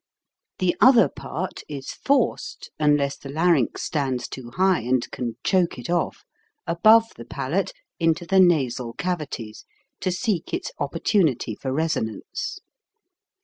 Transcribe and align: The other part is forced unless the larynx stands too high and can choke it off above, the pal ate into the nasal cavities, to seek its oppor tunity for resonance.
The 0.57 0.75
other 0.81 1.07
part 1.07 1.61
is 1.69 1.91
forced 1.91 2.71
unless 2.79 3.15
the 3.17 3.29
larynx 3.29 3.83
stands 3.83 4.27
too 4.27 4.49
high 4.55 4.79
and 4.79 5.07
can 5.11 5.35
choke 5.43 5.77
it 5.77 5.91
off 5.91 6.23
above, 6.65 7.13
the 7.17 7.25
pal 7.25 7.53
ate 7.53 7.71
into 7.99 8.25
the 8.25 8.39
nasal 8.39 8.93
cavities, 8.93 9.63
to 9.99 10.11
seek 10.11 10.55
its 10.55 10.71
oppor 10.79 11.03
tunity 11.03 11.55
for 11.55 11.71
resonance. 11.71 12.57